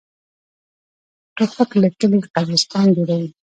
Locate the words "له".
1.81-1.89